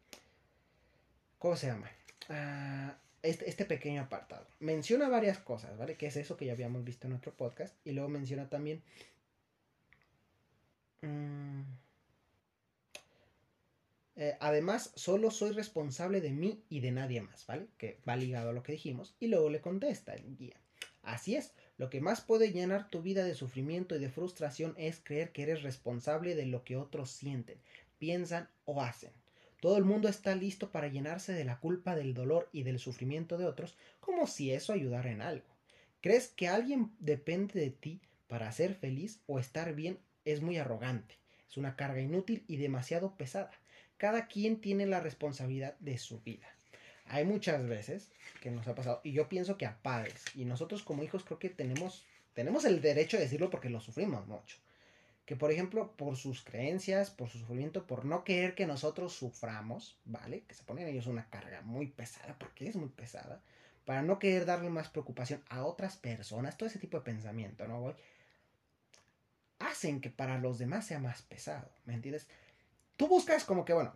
[1.39, 1.91] ¿Cómo se llama?
[2.29, 4.47] Ah, este, este, pequeño apartado.
[4.61, 5.97] Menciona varias cosas, ¿vale?
[5.97, 7.75] Que es eso que ya habíamos visto en otro podcast.
[7.87, 8.83] Y luego menciona también...
[11.01, 11.63] Mm,
[14.16, 17.66] eh, además, solo soy responsable de mí y de nadie más, ¿vale?
[17.79, 19.16] Que va ligado a lo que dijimos.
[19.18, 20.61] Y luego le contesta el guía.
[21.03, 25.00] Así es, lo que más puede llenar tu vida de sufrimiento y de frustración es
[25.03, 27.59] creer que eres responsable de lo que otros sienten,
[27.98, 29.12] piensan o hacen.
[29.61, 33.38] Todo el mundo está listo para llenarse de la culpa del dolor y del sufrimiento
[33.38, 35.46] de otros, como si eso ayudara en algo.
[36.00, 39.98] ¿Crees que alguien depende de ti para ser feliz o estar bien?
[40.24, 41.16] Es muy arrogante,
[41.48, 43.50] es una carga inútil y demasiado pesada.
[44.05, 46.47] Cada quien tiene la responsabilidad de su vida
[47.07, 48.11] hay muchas veces
[48.43, 51.38] que nos ha pasado, y yo pienso que a padres, y nosotros como hijos creo
[51.38, 54.59] que tenemos, tenemos el derecho de decirlo porque lo sufrimos mucho.
[55.25, 59.99] Que por ejemplo, por sus creencias, por su sufrimiento, por no querer que nosotros suframos,
[60.05, 60.43] ¿vale?
[60.43, 63.43] Que se ponen ellos una carga muy pesada, porque es muy pesada,
[63.87, 67.81] para no querer darle más preocupación a otras personas, todo ese tipo de pensamiento, ¿no,
[67.81, 67.95] voy
[69.61, 72.29] Hacen que para los demás sea más pesado, ¿me entiendes?
[72.96, 73.94] Tú buscas como que, bueno,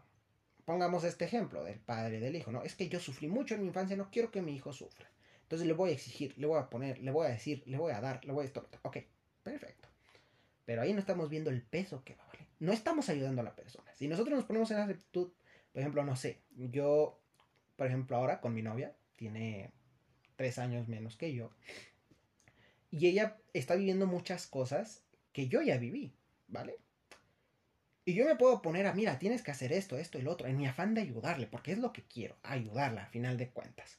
[0.64, 2.62] pongamos este ejemplo del padre del hijo, ¿no?
[2.62, 5.08] Es que yo sufrí mucho en mi infancia, no quiero que mi hijo sufra.
[5.42, 7.92] Entonces le voy a exigir, le voy a poner, le voy a decir, le voy
[7.92, 8.68] a dar, le voy a esto.
[8.82, 8.98] Ok,
[9.42, 9.88] perfecto.
[10.66, 12.46] Pero ahí no estamos viendo el peso que va, ¿vale?
[12.60, 13.90] No estamos ayudando a la persona.
[13.94, 15.32] Si nosotros nos ponemos en esa actitud,
[15.72, 17.18] por ejemplo, no sé, yo,
[17.76, 19.72] por ejemplo, ahora con mi novia, tiene
[20.36, 21.50] tres años menos que yo,
[22.90, 26.14] y ella está viviendo muchas cosas que yo ya viví,
[26.46, 26.78] ¿vale?
[28.08, 30.46] Y yo me puedo poner a, mira, tienes que hacer esto, esto y lo otro,
[30.46, 33.98] en mi afán de ayudarle, porque es lo que quiero, ayudarla a final de cuentas.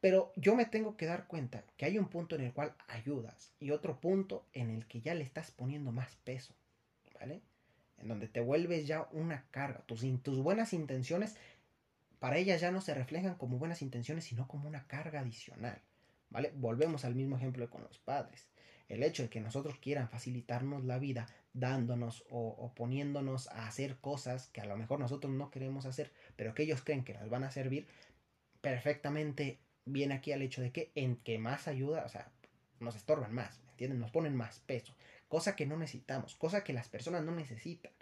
[0.00, 3.52] Pero yo me tengo que dar cuenta que hay un punto en el cual ayudas
[3.58, 6.54] y otro punto en el que ya le estás poniendo más peso,
[7.18, 7.42] ¿vale?
[7.98, 9.80] En donde te vuelves ya una carga.
[9.86, 11.34] Tus, tus buenas intenciones
[12.20, 15.82] para ellas ya no se reflejan como buenas intenciones, sino como una carga adicional,
[16.30, 16.52] ¿vale?
[16.54, 18.46] Volvemos al mismo ejemplo con los padres.
[18.88, 24.48] El hecho de que nosotros quieran facilitarnos la vida dándonos o, poniéndonos a hacer cosas
[24.48, 27.44] que a lo mejor nosotros no queremos hacer, pero que ellos creen que nos van
[27.44, 27.86] a servir,
[28.60, 32.30] perfectamente viene aquí al hecho de que en que más ayuda, o sea,
[32.80, 34.00] nos estorban más, ¿me entienden?
[34.00, 34.94] Nos ponen más peso,
[35.28, 37.92] cosa que no necesitamos, cosa que las personas no necesitan.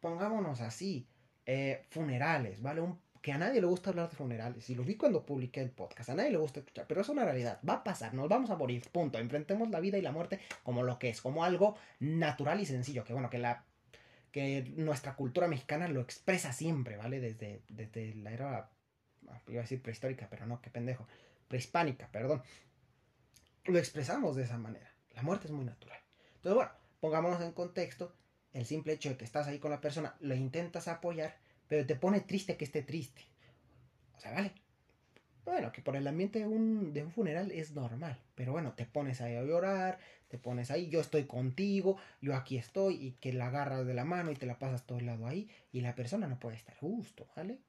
[0.00, 1.06] Pongámonos así,
[1.46, 2.80] eh, funerales, ¿vale?
[2.80, 4.70] Un que a nadie le gusta hablar de funerales.
[4.70, 6.10] Y lo vi cuando publiqué el podcast.
[6.10, 6.86] A nadie le gusta escuchar.
[6.86, 7.58] Pero es una realidad.
[7.68, 8.14] Va a pasar.
[8.14, 8.84] Nos vamos a morir.
[8.92, 9.18] Punto.
[9.18, 11.20] Enfrentemos la vida y la muerte como lo que es.
[11.20, 13.02] Como algo natural y sencillo.
[13.02, 13.64] Que bueno, que la
[14.30, 17.18] que nuestra cultura mexicana lo expresa siempre, ¿vale?
[17.18, 18.70] Desde, desde la era,
[19.48, 21.08] iba a decir prehistórica, pero no, qué pendejo,
[21.48, 22.44] prehispánica, perdón.
[23.64, 24.88] Lo expresamos de esa manera.
[25.16, 25.98] La muerte es muy natural.
[26.36, 28.14] Entonces, bueno, pongámonos en contexto,
[28.52, 31.96] el simple hecho de que estás ahí con la persona, lo intentas apoyar, pero te
[31.96, 33.22] pone triste que esté triste.
[34.16, 34.52] O sea, vale.
[35.44, 38.84] Bueno, que por el ambiente de un, de un funeral es normal, pero bueno, te
[38.84, 43.32] pones ahí a llorar, te pones ahí, yo estoy contigo, yo aquí estoy, y que
[43.32, 45.94] la agarras de la mano y te la pasas todo el lado ahí, y la
[45.94, 47.60] persona no puede estar justo, ¿vale?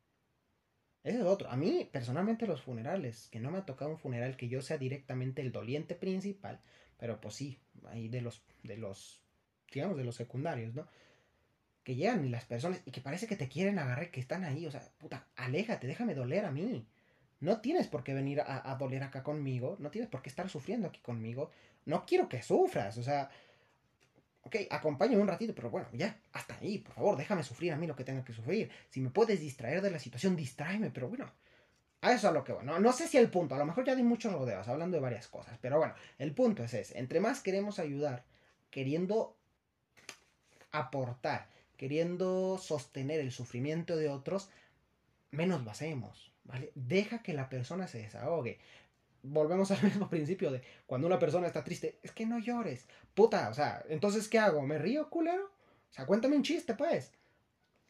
[1.03, 1.49] Ese es otro.
[1.51, 4.79] A mí, personalmente, los funerales, que no me ha tocado un funeral que yo sea
[4.79, 6.59] directamente el doliente principal,
[6.97, 9.21] pero pues sí, ahí de los, de los,
[9.71, 10.87] digamos, de los secundarios, ¿no?
[11.87, 14.65] Que llegan y las personas y que parece que te quieren agarrar, que están ahí,
[14.65, 16.85] o sea, puta, aléjate, déjame doler a mí.
[17.39, 20.49] No tienes por qué venir a, a doler acá conmigo, no tienes por qué estar
[20.49, 21.49] sufriendo aquí conmigo.
[21.85, 23.29] No quiero que sufras, o sea,
[24.41, 27.87] ok, acompáñame un ratito, pero bueno, ya, hasta ahí, por favor, déjame sufrir a mí
[27.87, 28.69] lo que tenga que sufrir.
[28.89, 31.31] Si me puedes distraer de la situación, distráeme, pero bueno,
[32.01, 32.77] a eso es lo que bueno.
[32.81, 35.29] No sé si el punto, a lo mejor ya di muchos rodeos hablando de varias
[35.29, 36.99] cosas, pero bueno, el punto es ese.
[36.99, 38.25] Entre más queremos ayudar,
[38.71, 39.37] queriendo
[40.73, 41.47] aportar,
[41.77, 44.49] queriendo sostener el sufrimiento de otros,
[45.31, 46.71] menos lo hacemos, ¿vale?
[46.75, 48.59] Deja que la persona se desahogue.
[49.23, 52.87] Volvemos al mismo principio de cuando una persona está triste, es que no llores.
[53.13, 54.61] Puta, o sea, entonces ¿qué hago?
[54.63, 55.45] ¿Me río, culero?
[55.45, 57.13] O sea, cuéntame un chiste, pues.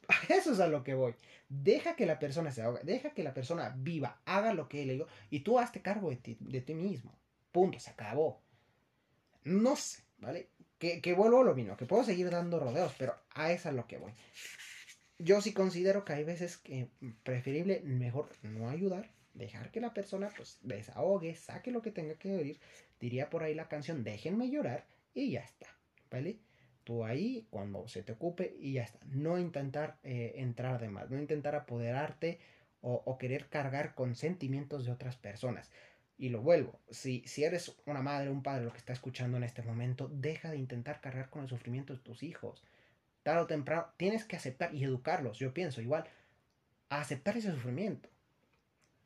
[0.30, 1.16] Eso es a lo que voy.
[1.50, 4.88] Deja que la persona se ahogue, deja que la persona viva, haga lo que él
[4.88, 7.18] le digo, y tú hazte cargo de ti, de ti mismo.
[7.52, 8.42] Punto, se acabó.
[9.44, 10.50] No sé, ¿vale?
[10.80, 13.88] Que, vuelvo a lo mismo, que puedo seguir dando rodeos, pero a eso es lo
[13.88, 14.14] que voy.
[15.18, 16.90] Yo sí considero que hay veces que
[17.24, 22.36] preferible mejor no ayudar, dejar que la persona pues desahogue, saque lo que tenga que
[22.36, 22.60] oír.
[23.00, 25.68] Diría por ahí la canción, déjenme llorar y ya está,
[26.12, 26.40] ¿vale?
[26.88, 28.98] tú ahí cuando se te ocupe y ya está.
[29.08, 32.40] No intentar eh, entrar de más, no intentar apoderarte
[32.80, 35.70] o, querer cargar con sentimientos de otras personas.
[36.18, 39.44] Y lo vuelvo, si, si eres una madre un padre lo que está escuchando en
[39.44, 42.64] este momento, deja de intentar cargar con el sufrimiento de tus hijos.
[43.22, 46.06] Tarde o temprano tienes que aceptar y educarlos, yo pienso igual,
[46.90, 48.10] a aceptar ese sufrimiento.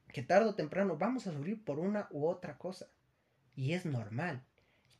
[0.08, 2.88] Que tarde o temprano vamos a sufrir por una u otra cosa.
[3.56, 4.42] Y es normal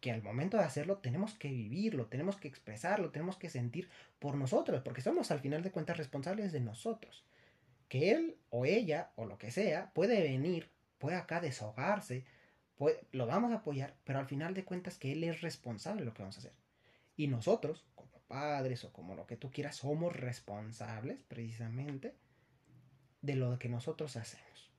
[0.02, 4.36] que al momento de hacerlo tenemos que vivirlo, tenemos que expresarlo, tenemos que sentir por
[4.36, 7.24] nosotros, porque somos al final de cuentas responsables de nosotros.
[7.88, 10.70] Que él o ella o lo que sea puede venir,
[11.02, 12.24] puede acá desahogarse,
[13.12, 16.14] lo vamos a apoyar, pero al final de cuentas que él es responsable de lo
[16.14, 16.54] que vamos a hacer.
[17.18, 22.16] Y nosotros, como padres o como lo que tú quieras, somos responsables precisamente
[23.22, 24.72] de lo que nosotros hacemos.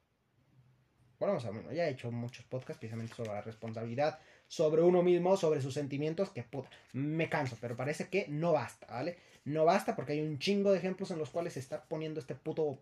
[1.19, 1.39] Bueno,
[1.73, 4.19] ya he hecho muchos podcasts precisamente sobre la responsabilidad
[4.53, 8.87] sobre uno mismo, sobre sus sentimientos, que puta, me canso, pero parece que no basta,
[8.87, 9.17] ¿vale?
[9.47, 12.35] No basta porque hay un chingo de ejemplos en los cuales se está poniendo este
[12.35, 12.79] puto,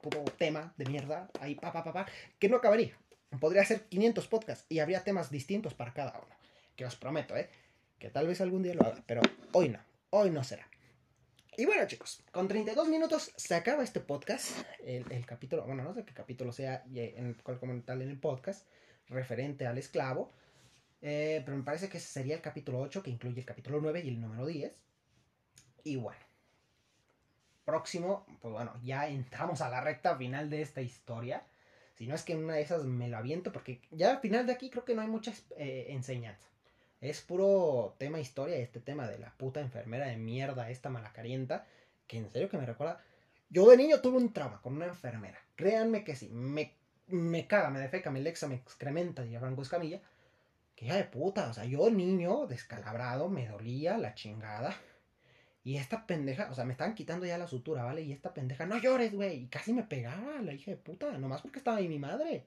[0.00, 2.06] puto tema de mierda ahí, pa, pa, pa, pa,
[2.38, 2.96] que no acabaría.
[3.40, 6.34] Podría ser 500 podcasts y habría temas distintos para cada uno.
[6.76, 7.50] Que os prometo, ¿eh?
[7.98, 9.20] Que tal vez algún día lo haga, pero
[9.52, 9.80] hoy no,
[10.10, 10.66] hoy no será.
[11.56, 14.52] Y bueno, chicos, con 32 minutos se acaba este podcast.
[14.84, 18.64] El, capítulo, bueno, no sé qué capítulo sea en cual tal en el podcast,
[19.08, 20.30] referente al esclavo.
[21.02, 24.08] Eh, pero me parece que sería el capítulo 8, que incluye el capítulo 9 y
[24.08, 24.72] el número 10.
[25.82, 26.27] Y bueno.
[27.68, 31.42] Próximo, pues bueno, ya entramos a la recta final de esta historia.
[31.96, 34.54] Si no es que una de esas me lo aviento, porque ya al final de
[34.54, 36.48] aquí creo que no hay mucha eh, enseñanza.
[37.02, 41.66] Es puro tema historia, este tema de la puta enfermera de mierda, esta malacarienta,
[42.06, 43.02] que en serio que me recuerda.
[43.50, 45.38] Yo de niño tuve un trauma con una enfermera.
[45.54, 46.72] Créanme que sí, me,
[47.08, 50.00] me caga, me defeca, me lexa, me excrementa, y Franco Escamilla
[50.74, 54.76] que hija de puta, o sea, yo niño descalabrado, me dolía la chingada.
[55.64, 58.02] Y esta pendeja, o sea, me estaban quitando ya la sutura, ¿vale?
[58.02, 59.42] Y esta pendeja, no llores, güey.
[59.42, 62.46] Y casi me pegaba la hija de puta, nomás porque estaba ahí mi madre.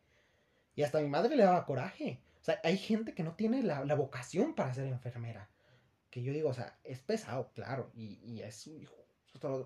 [0.75, 2.19] Y hasta mi madre le daba coraje.
[2.41, 5.49] O sea, hay gente que no tiene la, vocación para ser enfermera.
[6.09, 7.91] Que yo digo, o sea, es pesado, claro.
[7.93, 8.69] Y, y es,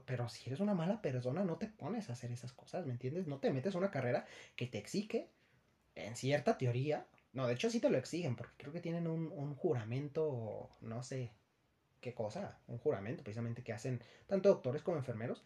[0.06, 3.28] pero si eres una mala persona, no te pones a hacer esas cosas, ¿me entiendes?
[3.28, 5.30] No te metes a una carrera que te exige,
[5.96, 9.56] en cierta teoría, no, de hecho sí te lo exigen, porque creo que tienen un,
[9.56, 11.32] juramento, no sé
[12.06, 15.44] qué cosa, un juramento precisamente que hacen tanto doctores como enfermeros,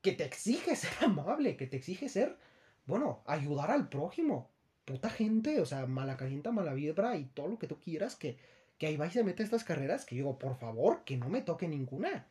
[0.00, 2.38] que te exige ser amable, que te exige ser,
[2.86, 4.50] bueno, ayudar al prójimo.
[4.86, 8.38] Puta gente, o sea, mala calienta, mala vibra y todo lo que tú quieras, que,
[8.78, 11.42] que ahí va y se mete estas carreras, que digo, por favor, que no me
[11.42, 12.26] toque ninguna.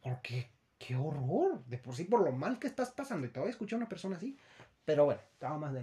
[0.00, 3.48] Porque, qué horror, de por sí, por lo mal que estás pasando, y te voy
[3.48, 4.38] a escuchar una persona así.
[4.86, 5.80] Pero bueno, estaba más de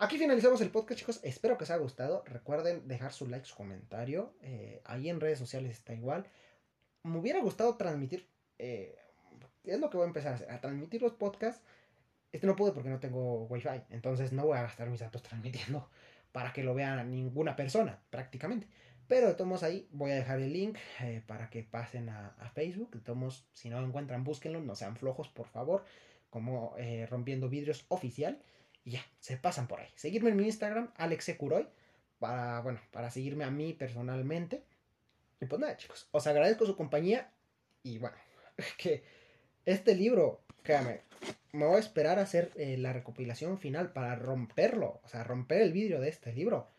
[0.00, 1.18] Aquí finalizamos el podcast, chicos.
[1.24, 2.22] Espero que os haya gustado.
[2.24, 4.32] Recuerden dejar su like, su comentario.
[4.42, 6.24] Eh, ahí en redes sociales está igual.
[7.02, 8.28] Me hubiera gustado transmitir.
[8.60, 8.96] Eh,
[9.64, 10.50] es lo que voy a empezar a hacer.
[10.52, 11.64] A transmitir los podcasts.
[12.30, 13.82] Este no pude porque no tengo wifi.
[13.90, 15.90] Entonces no voy a gastar mis datos transmitiendo
[16.32, 18.68] para que lo vea ninguna persona, prácticamente.
[19.08, 22.92] Pero de todos ahí voy a dejar el link eh, para que pasen a, Facebook.
[22.92, 24.60] De todos si no lo encuentran, búsquenlo.
[24.60, 25.84] No sean flojos, por favor.
[26.30, 26.76] Como
[27.08, 28.40] Rompiendo Vidrios Oficial.
[28.88, 29.88] Y ya, se pasan por ahí.
[29.96, 31.68] Seguirme en mi Instagram, alexecuroy,
[32.18, 34.64] para, bueno, para seguirme a mí personalmente.
[35.42, 37.30] Y pues nada, chicos, os agradezco su compañía.
[37.82, 38.16] Y bueno,
[38.78, 39.04] que
[39.66, 41.02] este libro, créame,
[41.52, 45.60] me voy a esperar a hacer eh, la recopilación final para romperlo, o sea, romper
[45.60, 46.70] el vidrio de este libro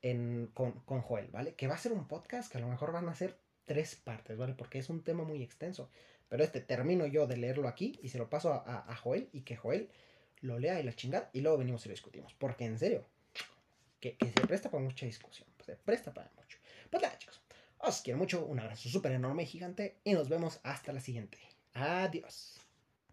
[0.00, 1.52] en, con, con Joel, ¿vale?
[1.52, 3.36] Que va a ser un podcast que a lo mejor van a ser
[3.66, 4.54] tres partes, ¿vale?
[4.54, 5.90] Porque es un tema muy extenso.
[6.30, 9.54] Pero este termino yo de leerlo aquí y se lo paso a, Joel y que
[9.54, 9.90] Joel
[10.42, 12.34] lo lea y la chingada y luego venimos y lo discutimos.
[12.34, 13.06] Porque en serio,
[14.00, 15.48] que, se presta para mucha discusión.
[15.64, 16.58] Se presta para mucho.
[16.90, 17.40] Pues nada, chicos.
[17.78, 18.44] Os quiero mucho.
[18.44, 19.96] Un abrazo súper enorme y gigante.
[20.04, 21.38] Y nos vemos hasta la siguiente.
[21.74, 22.61] Adiós.